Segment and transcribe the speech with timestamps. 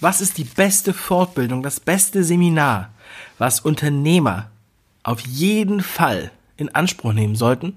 [0.00, 2.94] Was ist die beste Fortbildung, das beste Seminar,
[3.36, 4.48] was Unternehmer
[5.02, 7.76] auf jeden Fall in Anspruch nehmen sollten?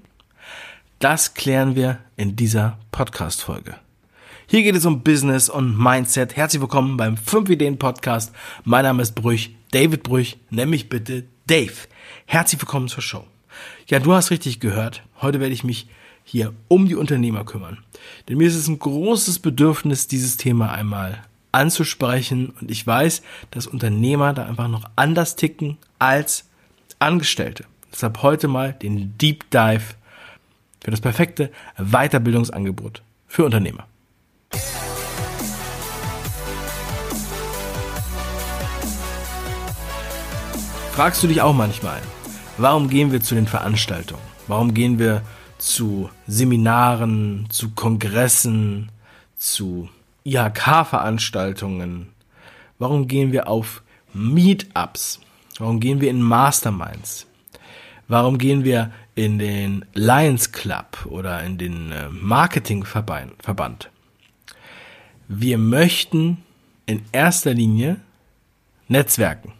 [1.00, 3.74] Das klären wir in dieser Podcast-Folge.
[4.46, 6.36] Hier geht es um Business und Mindset.
[6.36, 8.32] Herzlich willkommen beim 5 Ideen Podcast.
[8.62, 10.36] Mein Name ist Brüch, David Brüch.
[10.50, 11.74] Nenn mich bitte Dave.
[12.26, 13.24] Herzlich willkommen zur Show.
[13.88, 15.02] Ja, du hast richtig gehört.
[15.20, 15.88] Heute werde ich mich
[16.22, 17.78] hier um die Unternehmer kümmern.
[18.28, 21.20] Denn mir ist es ein großes Bedürfnis, dieses Thema einmal
[21.52, 22.50] anzusprechen.
[22.60, 26.48] Und ich weiß, dass Unternehmer da einfach noch anders ticken als
[26.98, 27.64] Angestellte.
[27.92, 29.94] Deshalb heute mal den Deep Dive
[30.82, 33.86] für das perfekte Weiterbildungsangebot für Unternehmer.
[40.92, 42.02] Fragst du dich auch manchmal,
[42.58, 44.22] warum gehen wir zu den Veranstaltungen?
[44.46, 45.22] Warum gehen wir
[45.56, 48.90] zu Seminaren, zu Kongressen,
[49.36, 49.88] zu
[50.24, 52.08] IHK-Veranstaltungen?
[52.78, 55.20] Warum gehen wir auf Meetups?
[55.58, 57.26] Warum gehen wir in Masterminds?
[58.08, 63.90] Warum gehen wir in den Lions Club oder in den äh, Marketingverband?
[65.28, 66.38] Wir möchten
[66.86, 67.98] in erster Linie
[68.88, 69.52] Netzwerken.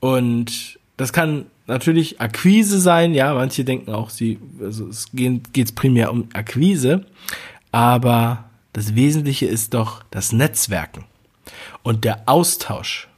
[0.00, 6.12] Und das kann natürlich Akquise sein, ja, manche denken auch, sie, also es geht primär
[6.12, 7.06] um Akquise,
[7.72, 11.04] aber das Wesentliche ist doch das Netzwerken
[11.82, 13.08] und der Austausch.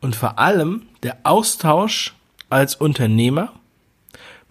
[0.00, 2.14] Und vor allem der Austausch
[2.50, 3.52] als Unternehmer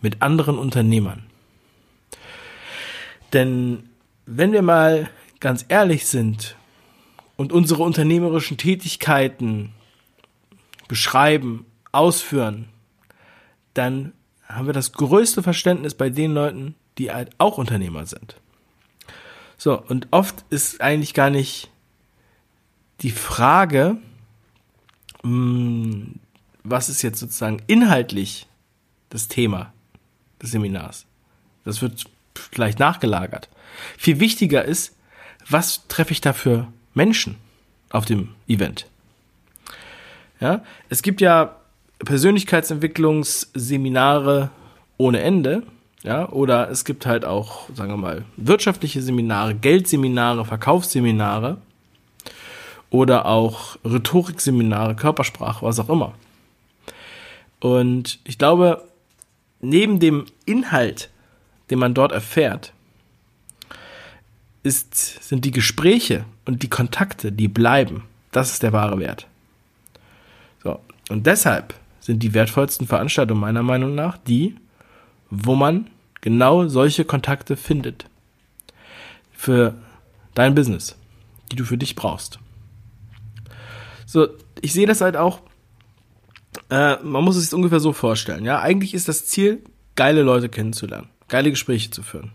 [0.02, 1.24] mit anderen Unternehmern.
[3.34, 3.90] Denn
[4.26, 6.56] wenn wir mal ganz ehrlich sind
[7.38, 9.74] und unsere unternehmerischen Tätigkeiten
[10.88, 12.68] beschreiben, ausführen,
[13.74, 14.14] dann
[14.48, 18.36] haben wir das größte Verständnis bei den Leuten, die halt auch Unternehmer sind.
[19.58, 21.70] So, und oft ist eigentlich gar nicht
[23.02, 23.98] die Frage,
[25.22, 26.20] hm,
[26.64, 28.48] was ist jetzt sozusagen inhaltlich
[29.10, 29.74] das Thema
[30.42, 31.06] des Seminars.
[31.64, 32.06] Das wird
[32.36, 33.48] vielleicht nachgelagert.
[33.98, 34.96] Viel wichtiger ist,
[35.50, 37.38] was treffe ich da für Menschen
[37.90, 38.88] auf dem Event?
[40.40, 41.58] Ja, es gibt ja
[42.00, 44.50] Persönlichkeitsentwicklungsseminare
[44.98, 45.64] ohne Ende,
[46.04, 51.58] ja, oder es gibt halt auch, sagen wir mal, wirtschaftliche Seminare, Geldseminare, Verkaufsseminare
[52.90, 56.14] oder auch Rhetorikseminare, Körpersprache, was auch immer.
[57.62, 58.84] Und ich glaube,
[59.62, 61.10] neben dem Inhalt,
[61.70, 62.74] den man dort erfährt,
[64.62, 68.04] ist, sind die Gespräche und die Kontakte, die bleiben.
[68.32, 69.28] Das ist der wahre Wert.
[70.62, 70.80] So.
[71.10, 74.56] Und deshalb sind die wertvollsten Veranstaltungen meiner Meinung nach die,
[75.34, 75.88] wo man
[76.22, 78.06] genau solche Kontakte findet.
[79.34, 79.76] Für
[80.36, 80.96] dein Business,
[81.52, 82.40] die du für dich brauchst.
[84.06, 84.28] So,
[84.62, 85.42] ich sehe das halt auch,
[86.70, 88.60] äh, man muss es sich ungefähr so vorstellen, ja.
[88.60, 89.64] Eigentlich ist das Ziel,
[89.96, 92.32] geile Leute kennenzulernen, geile Gespräche zu führen.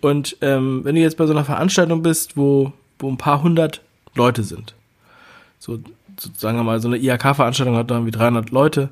[0.00, 3.82] Und ähm, wenn du jetzt bei so einer Veranstaltung bist, wo, wo ein paar hundert
[4.14, 4.74] Leute sind,
[5.58, 5.78] so
[6.20, 8.90] so, sagen wir mal, so eine IHK-Veranstaltung hat da irgendwie 300 Leute,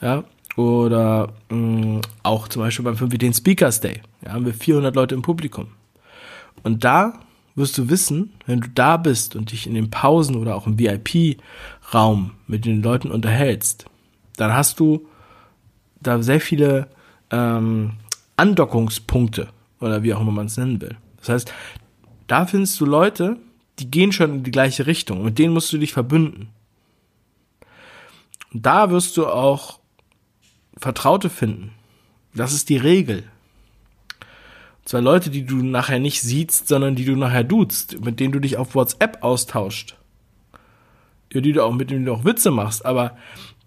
[0.00, 0.24] ja,
[0.58, 4.94] oder mh, mm, auch zum Beispiel beim 5 Ideen Speakers Day, ja, haben wir 400
[4.94, 5.68] Leute im Publikum.
[6.64, 7.20] Und da
[7.54, 10.78] wirst du wissen, wenn du da bist und dich in den Pausen oder auch im
[10.78, 13.86] VIP-Raum mit den Leuten unterhältst,
[14.36, 15.06] dann hast du
[16.00, 16.88] da sehr viele
[17.30, 17.92] ähm,
[18.36, 19.48] Andockungspunkte
[19.80, 20.96] oder wie auch immer man es nennen will.
[21.18, 21.52] Das heißt,
[22.26, 23.36] da findest du Leute,
[23.78, 25.24] die gehen schon in die gleiche Richtung.
[25.24, 26.48] Mit denen musst du dich verbünden.
[28.52, 29.77] Und da wirst du auch
[30.78, 31.72] Vertraute finden.
[32.34, 33.24] Das ist die Regel.
[34.80, 38.32] Und zwar Leute, die du nachher nicht siehst, sondern die du nachher duzt, mit denen
[38.32, 39.96] du dich auf WhatsApp austauscht.
[41.32, 43.16] Ja, die du auch, mit denen du auch Witze machst, aber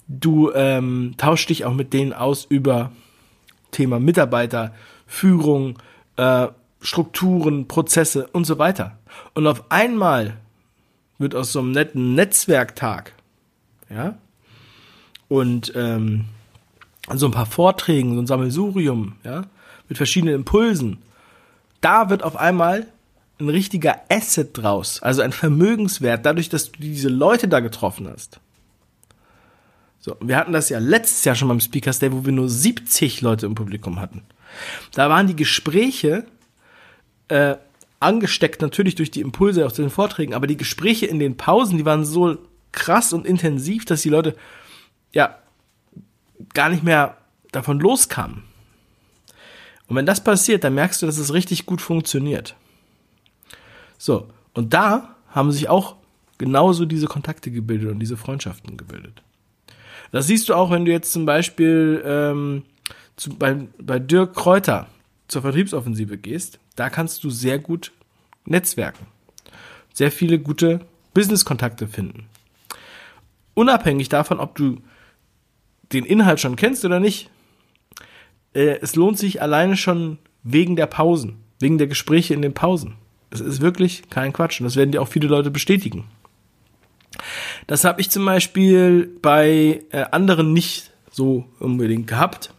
[0.07, 2.91] du ähm, tauschst dich auch mit denen aus über
[3.69, 4.73] Thema Mitarbeiter,
[5.05, 5.77] Führung,
[6.17, 6.47] äh,
[6.81, 8.97] Strukturen, Prozesse und so weiter.
[9.35, 10.37] Und auf einmal
[11.19, 13.13] wird aus so einem netten Netzwerktag,
[13.89, 14.17] ja,
[15.27, 16.25] und ähm,
[17.17, 19.43] so ein paar Vorträgen, so ein Sammelsurium, ja,
[19.87, 20.99] mit verschiedenen Impulsen,
[21.81, 22.87] da wird auf einmal
[23.39, 28.39] ein richtiger Asset draus, also ein Vermögenswert, dadurch, dass du diese Leute da getroffen hast.
[29.99, 33.21] So, wir hatten das ja letztes Jahr schon beim Speakers Day, wo wir nur 70
[33.21, 34.23] Leute im Publikum hatten.
[34.93, 36.25] Da waren die Gespräche
[37.27, 37.55] äh,
[37.99, 41.85] angesteckt natürlich durch die Impulse aus den Vorträgen, aber die Gespräche in den Pausen, die
[41.85, 42.37] waren so
[42.71, 44.35] krass und intensiv, dass die Leute
[45.13, 45.37] ja
[46.53, 47.17] gar nicht mehr
[47.51, 48.43] davon loskamen.
[49.87, 52.55] Und wenn das passiert, dann merkst du, dass es richtig gut funktioniert.
[53.97, 55.95] So, und da haben sich auch
[56.37, 59.21] genauso diese Kontakte gebildet und diese Freundschaften gebildet.
[60.11, 62.63] Das siehst du auch, wenn du jetzt zum Beispiel ähm,
[63.15, 64.87] zu, bei, bei Dirk Kräuter
[65.27, 66.59] zur Vertriebsoffensive gehst.
[66.75, 67.91] Da kannst du sehr gut
[68.45, 69.05] netzwerken.
[69.93, 70.81] Sehr viele gute
[71.13, 72.27] Business-Kontakte finden.
[73.53, 74.81] Unabhängig davon, ob du
[75.93, 77.29] den Inhalt schon kennst oder nicht,
[78.53, 82.95] äh, es lohnt sich alleine schon wegen der Pausen, wegen der Gespräche in den Pausen.
[83.29, 86.05] Es ist wirklich kein Quatsch und das werden dir auch viele Leute bestätigen.
[87.67, 92.53] Das habe ich zum Beispiel bei äh, anderen nicht so unbedingt gehabt.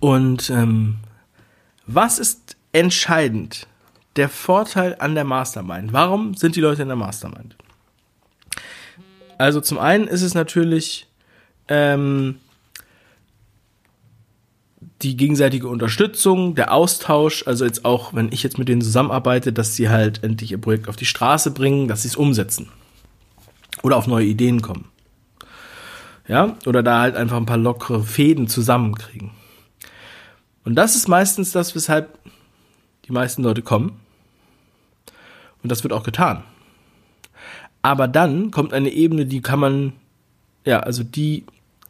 [0.00, 0.96] Und ähm,
[1.86, 3.68] was ist entscheidend?
[4.16, 5.92] Der Vorteil an der Mastermind.
[5.92, 7.54] Warum sind die Leute in der Mastermind?
[9.38, 11.06] Also zum einen ist es natürlich
[11.68, 12.40] ähm,
[15.02, 19.74] die gegenseitige Unterstützung, der Austausch, also jetzt auch, wenn ich jetzt mit denen zusammenarbeite, dass
[19.74, 22.68] sie halt endlich ihr Projekt auf die Straße bringen, dass sie es umsetzen.
[23.82, 24.86] Oder auf neue Ideen kommen.
[26.26, 29.32] Ja, oder da halt einfach ein paar lockere Fäden zusammenkriegen.
[30.64, 32.18] Und das ist meistens das, weshalb
[33.06, 34.00] die meisten Leute kommen.
[35.62, 36.44] Und das wird auch getan.
[37.82, 39.92] Aber dann kommt eine Ebene, die kann man,
[40.64, 41.44] ja, also die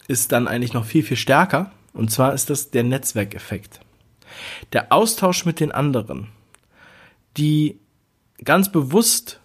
[0.08, 1.70] ist dann eigentlich noch viel, viel stärker.
[1.94, 3.80] Und zwar ist das der Netzwerkeffekt.
[4.72, 6.28] Der Austausch mit den anderen,
[7.36, 7.78] die
[8.44, 9.40] ganz bewusst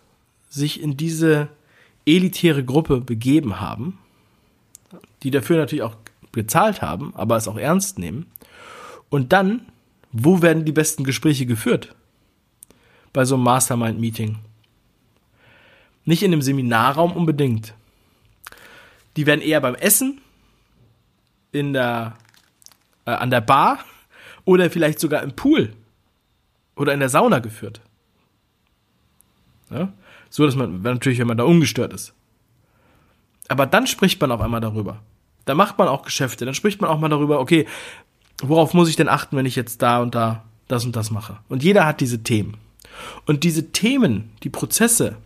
[0.50, 1.48] sich in diese
[2.06, 4.00] elitäre Gruppe begeben haben,
[5.24, 5.96] die dafür natürlich auch
[6.32, 8.26] bezahlt haben, aber es auch ernst nehmen
[9.10, 9.68] und dann,
[10.12, 11.96] wo werden die besten Gespräche geführt?
[13.14, 14.38] Bei so einem Mastermind-Meeting.
[16.06, 17.74] Nicht in einem Seminarraum unbedingt.
[19.18, 20.22] Die werden eher beim Essen,
[21.52, 22.16] in der,
[23.10, 23.80] äh, an der Bar
[24.46, 25.72] oder vielleicht sogar im Pool
[26.76, 27.82] oder in der Sauna geführt.
[29.70, 29.92] Ja?
[30.30, 32.14] So, dass man, natürlich, wenn man da ungestört ist.
[33.48, 35.02] Aber dann spricht man auf einmal darüber.
[35.46, 36.46] Da macht man auch Geschäfte.
[36.46, 37.66] Dann spricht man auch mal darüber, okay,
[38.44, 41.38] worauf muss ich denn achten, wenn ich jetzt da und da das und das mache?
[41.50, 42.58] Und jeder hat diese Themen.
[43.26, 45.18] Und diese Themen, die Prozesse,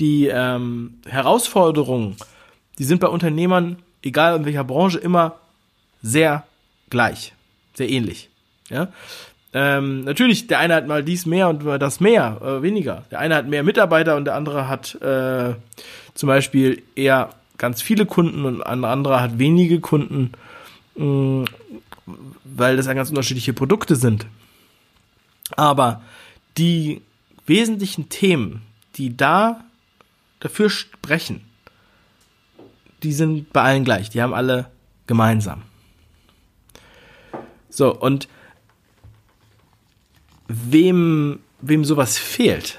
[0.00, 2.16] die ähm, Herausforderungen,
[2.78, 5.36] die sind bei Unternehmern, egal in welcher Branche, immer
[6.02, 6.44] sehr
[6.90, 7.32] gleich,
[7.74, 8.28] sehr ähnlich.
[8.68, 8.88] Ja?
[9.52, 13.04] Ähm, natürlich, der eine hat mal dies mehr und das mehr, äh, weniger.
[13.10, 15.54] Der eine hat mehr Mitarbeiter und der andere hat äh,
[16.14, 20.32] zum Beispiel eher ganz viele Kunden und ein anderer hat wenige Kunden.
[20.96, 21.44] Mh, mm,
[22.44, 24.26] weil das ja ganz unterschiedliche Produkte sind.
[25.56, 26.02] Aber
[26.58, 27.02] die
[27.46, 28.62] wesentlichen Themen,
[28.96, 29.64] die da
[30.40, 31.42] dafür sprechen,
[33.02, 34.10] die sind bei allen gleich.
[34.10, 34.70] Die haben alle
[35.06, 35.62] gemeinsam.
[37.70, 38.28] So, und
[40.48, 42.78] wem, wem sowas fehlt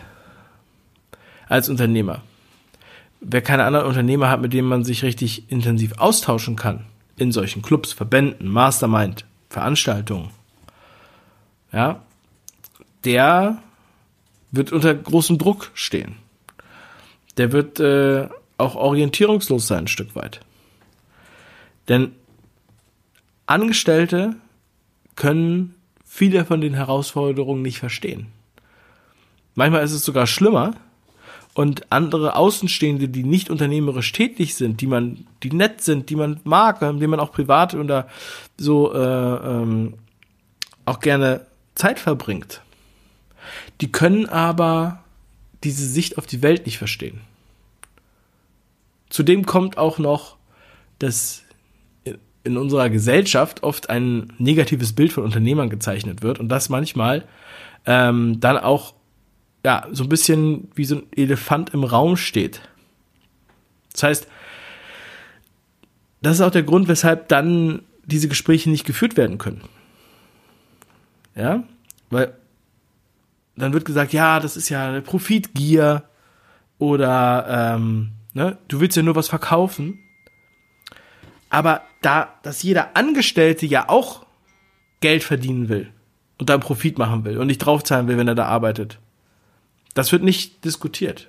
[1.47, 2.21] als Unternehmer,
[3.21, 6.85] wer keine anderen Unternehmer hat, mit denen man sich richtig intensiv austauschen kann,
[7.17, 10.29] in solchen Clubs, Verbänden, Mastermind, Veranstaltungen,
[11.71, 12.03] ja,
[13.05, 13.61] der
[14.51, 16.17] wird unter großem Druck stehen.
[17.37, 20.41] Der wird äh, auch orientierungslos sein, ein Stück weit.
[21.87, 22.11] Denn
[23.45, 24.35] Angestellte
[25.21, 28.25] können viele von den Herausforderungen nicht verstehen.
[29.53, 30.73] Manchmal ist es sogar schlimmer,
[31.53, 36.39] und andere Außenstehende, die nicht unternehmerisch tätig sind, die man, die nett sind, die man
[36.43, 38.07] mag, mit denen man auch privat oder
[38.57, 39.95] so äh, ähm,
[40.85, 42.61] auch gerne Zeit verbringt,
[43.81, 45.03] die können aber
[45.63, 47.21] diese Sicht auf die Welt nicht verstehen.
[49.09, 50.37] Zudem kommt auch noch,
[50.99, 51.43] dass
[52.43, 57.25] in unserer Gesellschaft oft ein negatives Bild von Unternehmern gezeichnet wird und das manchmal
[57.85, 58.93] ähm, dann auch
[59.63, 62.61] ja so ein bisschen wie so ein Elefant im Raum steht.
[63.93, 64.27] Das heißt,
[66.21, 69.61] das ist auch der Grund, weshalb dann diese Gespräche nicht geführt werden können.
[71.35, 71.63] Ja,
[72.09, 72.33] weil
[73.55, 76.03] dann wird gesagt, ja, das ist ja eine Profitgier
[76.77, 79.99] oder ähm, ne, du willst ja nur was verkaufen.
[81.51, 84.25] Aber da, dass jeder Angestellte ja auch
[85.01, 85.91] Geld verdienen will
[86.39, 88.97] und dann Profit machen will und nicht draufzahlen will, wenn er da arbeitet,
[89.93, 91.27] das wird nicht diskutiert.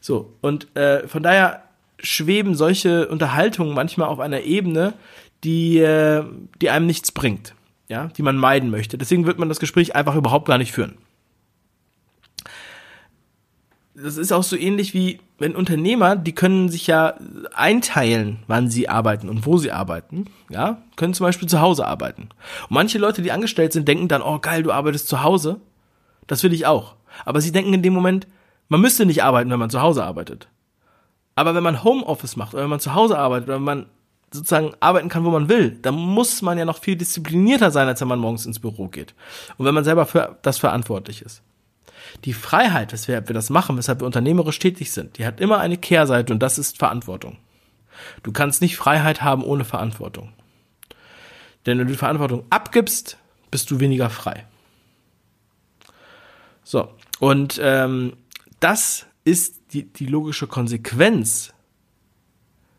[0.00, 1.62] So, und äh, von daher
[2.00, 4.94] schweben solche Unterhaltungen manchmal auf einer Ebene,
[5.44, 6.24] die, äh,
[6.60, 7.54] die einem nichts bringt,
[7.88, 8.98] ja, die man meiden möchte.
[8.98, 10.98] Deswegen wird man das Gespräch einfach überhaupt gar nicht führen.
[13.94, 17.14] Das ist auch so ähnlich wie, wenn Unternehmer, die können sich ja
[17.54, 22.30] einteilen, wann sie arbeiten und wo sie arbeiten, ja, können zum Beispiel zu Hause arbeiten.
[22.68, 25.60] Und manche Leute, die angestellt sind, denken dann, oh geil, du arbeitest zu Hause.
[26.26, 26.94] Das will ich auch.
[27.26, 28.26] Aber sie denken in dem Moment,
[28.68, 30.48] man müsste nicht arbeiten, wenn man zu Hause arbeitet.
[31.34, 33.86] Aber wenn man Homeoffice macht oder wenn man zu Hause arbeitet oder wenn man
[34.32, 38.00] sozusagen arbeiten kann, wo man will, dann muss man ja noch viel disziplinierter sein, als
[38.00, 39.14] wenn man morgens ins Büro geht.
[39.58, 41.42] Und wenn man selber für das verantwortlich ist.
[42.24, 45.76] Die Freiheit, weshalb wir das machen, weshalb wir unternehmerisch tätig sind, die hat immer eine
[45.76, 47.38] Kehrseite und das ist Verantwortung.
[48.22, 50.32] Du kannst nicht Freiheit haben ohne Verantwortung.
[51.66, 53.18] Denn wenn du die Verantwortung abgibst,
[53.50, 54.46] bist du weniger frei.
[56.64, 58.16] So, und ähm,
[58.60, 61.52] das ist die, die logische Konsequenz,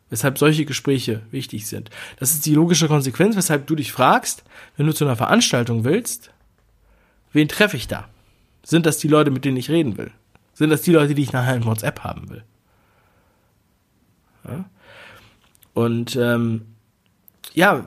[0.10, 1.90] weshalb solche Gespräche wichtig sind.
[2.18, 4.44] Das ist die logische Konsequenz, weshalb du dich fragst,
[4.78, 6.32] wenn du zu einer Veranstaltung willst,
[7.32, 8.10] wen treffe ich da?
[8.64, 10.12] Sind das die Leute, mit denen ich reden will?
[10.54, 12.44] Sind das die Leute, die ich nachher in WhatsApp haben will?
[14.48, 14.66] Ja?
[15.74, 16.66] Und ähm,
[17.54, 17.86] ja,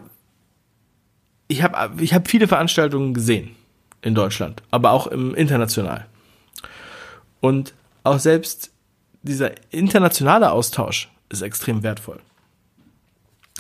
[1.49, 3.55] ich habe ich hab viele Veranstaltungen gesehen
[4.03, 6.07] in Deutschland, aber auch im international.
[7.41, 8.73] Und auch selbst
[9.23, 12.21] dieser internationale Austausch ist extrem wertvoll.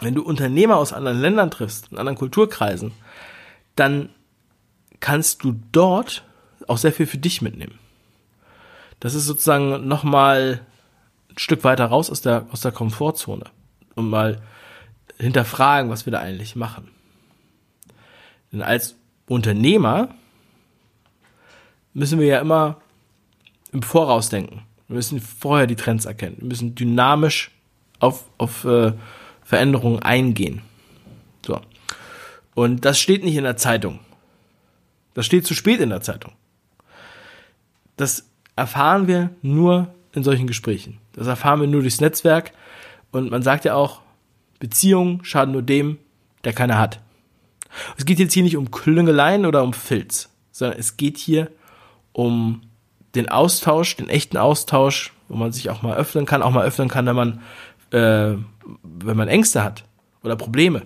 [0.00, 2.92] Wenn du Unternehmer aus anderen Ländern triffst, in anderen Kulturkreisen,
[3.76, 4.10] dann
[5.00, 6.24] kannst du dort
[6.66, 7.78] auch sehr viel für dich mitnehmen.
[9.00, 10.60] Das ist sozusagen nochmal
[11.30, 13.44] ein Stück weiter raus aus der, aus der Komfortzone
[13.94, 14.40] und mal
[15.18, 16.88] hinterfragen, was wir da eigentlich machen.
[18.52, 18.96] Denn als
[19.26, 20.14] Unternehmer
[21.94, 22.80] müssen wir ja immer
[23.72, 24.62] im Voraus denken.
[24.88, 26.36] Wir müssen vorher die Trends erkennen.
[26.38, 27.50] Wir müssen dynamisch
[27.98, 28.92] auf, auf äh,
[29.42, 30.62] Veränderungen eingehen.
[31.44, 31.60] So.
[32.54, 34.00] Und das steht nicht in der Zeitung.
[35.14, 36.32] Das steht zu spät in der Zeitung.
[37.96, 40.98] Das erfahren wir nur in solchen Gesprächen.
[41.12, 42.52] Das erfahren wir nur durchs Netzwerk.
[43.10, 44.00] Und man sagt ja auch,
[44.58, 45.98] Beziehungen schaden nur dem,
[46.44, 47.00] der keine hat.
[47.96, 51.50] Es geht jetzt hier nicht um Klüngeleien oder um Filz, sondern es geht hier
[52.12, 52.62] um
[53.14, 56.88] den Austausch, den echten Austausch, wo man sich auch mal öffnen kann, auch mal öffnen
[56.88, 57.42] kann, wenn man,
[57.90, 58.36] äh,
[58.82, 59.84] wenn man Ängste hat
[60.22, 60.82] oder Probleme.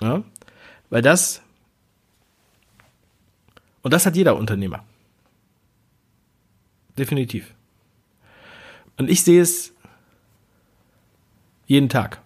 [0.00, 0.22] Ja?
[0.90, 1.42] Weil das,
[3.82, 4.84] und das hat jeder Unternehmer.
[6.98, 7.54] Definitiv.
[8.96, 9.72] Und ich sehe es
[11.66, 12.20] jeden Tag.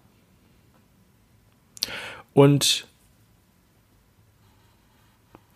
[2.33, 2.87] Und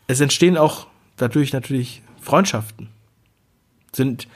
[0.08, 0.88] es entstehen auch
[1.18, 2.90] dadurch natürlich Freundschaften.
[3.94, 4.28] Sind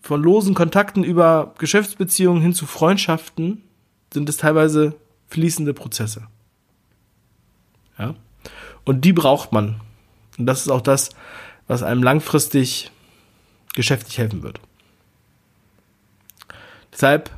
[0.00, 3.62] von losen Kontakten über Geschäftsbeziehungen hin zu Freundschaften
[4.12, 4.94] sind es teilweise
[5.28, 6.26] fließende Prozesse.
[7.98, 8.14] Ja?
[8.84, 9.80] Und die braucht man.
[10.38, 11.10] Und das ist auch das,
[11.66, 12.90] was einem langfristig
[13.74, 14.60] geschäftlich helfen wird.
[16.92, 17.30] Deshalb,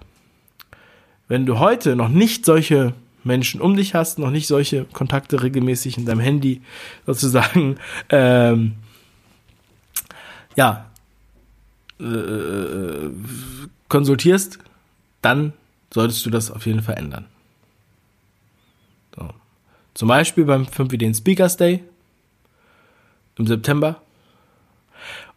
[1.29, 5.99] wenn du heute noch nicht solche Menschen um dich hast, noch nicht solche Kontakte regelmäßig
[5.99, 6.63] in deinem Handy
[7.07, 7.77] sozusagen
[8.09, 8.77] ähm,
[10.57, 10.91] ja,
[12.01, 13.11] äh,
[13.89, 14.59] konsultierst,
[15.23, 15.53] dann
[15.93, 17.27] solltest du das auf jeden Fall ändern.
[19.15, 19.29] So.
[19.95, 21.83] Zum Beispiel beim 5 Ideen Speakers Day
[23.37, 24.01] im September.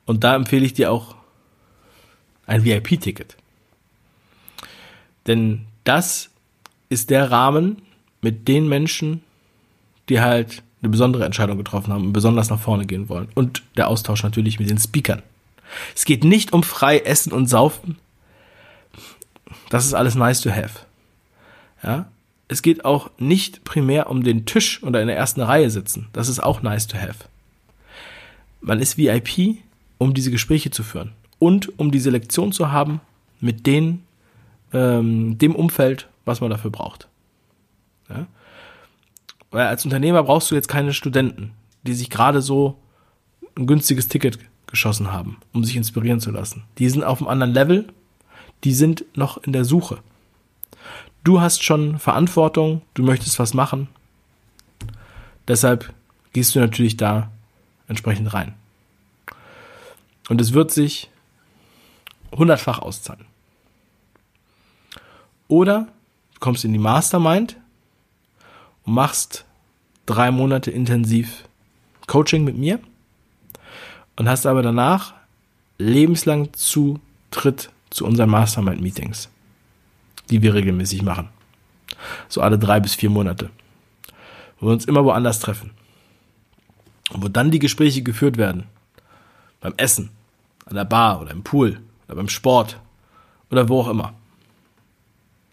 [0.05, 1.15] Und da empfehle ich dir auch
[2.45, 3.38] ein VIP-Ticket.
[5.27, 6.29] Denn das
[6.89, 7.81] ist der Rahmen
[8.21, 9.23] mit den Menschen,
[10.09, 13.29] die halt eine besondere Entscheidung getroffen haben und besonders nach vorne gehen wollen.
[13.35, 15.23] Und der Austausch natürlich mit den Speakern.
[15.95, 17.97] Es geht nicht um frei Essen und Saufen.
[19.69, 20.85] Das ist alles nice to have.
[21.81, 22.05] Ja.
[22.50, 26.09] Es geht auch nicht primär um den Tisch oder in der ersten Reihe sitzen.
[26.13, 27.25] Das ist auch nice to have.
[28.63, 29.58] Man ist VIP,
[29.98, 33.01] um diese Gespräche zu führen und um die Selektion zu haben
[33.41, 34.03] mit den,
[34.72, 37.10] ähm, dem Umfeld, was man dafür braucht.
[38.10, 38.25] Ja?
[39.51, 41.51] Weil als Unternehmer brauchst du jetzt keine Studenten,
[41.84, 42.77] die sich gerade so
[43.58, 46.63] ein günstiges Ticket geschossen haben, um sich inspirieren zu lassen.
[46.77, 47.88] Die sind auf einem anderen Level,
[48.63, 50.00] die sind noch in der Suche.
[51.25, 53.89] Du hast schon Verantwortung, du möchtest was machen.
[55.50, 55.93] Deshalb
[56.32, 57.29] gehst du natürlich da
[57.88, 58.54] entsprechend rein.
[60.30, 61.10] Und es wird sich
[62.32, 63.25] hundertfach auszahlen.
[65.48, 65.88] Oder
[66.34, 67.58] du kommst in die Mastermind
[68.86, 69.46] und machst
[70.06, 71.48] drei Monate intensiv
[72.08, 72.80] Coaching mit mir
[74.16, 75.13] und hast aber danach
[75.78, 79.30] lebenslang Zutritt zu unseren Mastermind-Meetings,
[80.30, 81.30] die wir regelmäßig machen.
[82.28, 83.50] So alle drei bis vier Monate.
[84.60, 85.72] Wo wir uns immer woanders treffen.
[87.12, 88.65] Und wo dann die Gespräche geführt werden.
[89.60, 90.10] Beim Essen,
[90.65, 92.79] an der Bar oder im Pool oder beim Sport
[93.50, 94.13] oder wo auch immer.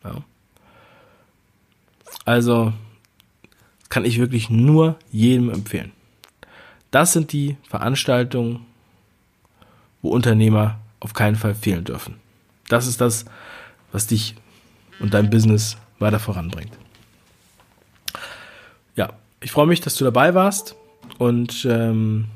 [0.05, 0.17] Ja.
[2.25, 2.73] Also
[3.89, 5.93] kann ich wirklich nur jedem empfehlen.
[6.91, 8.67] Das sind die Veranstaltungen,
[10.03, 12.17] wo Unternehmer auf keinen Fall fehlen dürfen.
[12.69, 13.25] Das ist das,
[13.93, 14.35] was dich
[15.01, 16.73] und dein Business weiter voranbringt.
[18.97, 20.77] Ja, ich freue mich, dass du dabei warst
[21.21, 22.29] und ähm,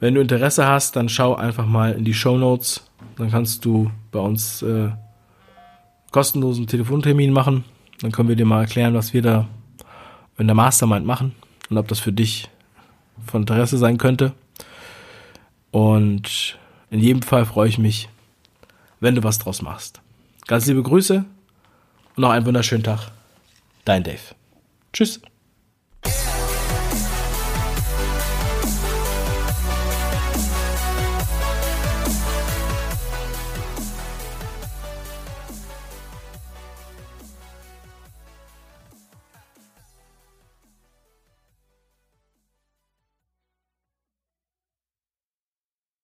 [0.00, 2.80] wenn du Interesse hast, dann schau einfach mal in die Show Notes.
[3.18, 4.88] Dann kannst du bei uns äh,
[6.12, 7.64] kostenlosen Telefontermin machen.
[8.00, 9.46] Dann können wir dir mal erklären, was wir da
[10.38, 11.32] in der Mastermind machen
[11.68, 12.48] und ob das für dich
[13.26, 14.32] von Interesse sein könnte.
[15.70, 16.58] Und
[16.88, 18.08] in jedem Fall freue ich mich,
[18.98, 20.00] wenn du was draus machst.
[20.46, 21.16] Ganz liebe Grüße
[22.16, 23.10] und noch einen wunderschönen Tag.
[23.84, 24.34] Dein Dave.
[24.94, 25.20] Tschüss.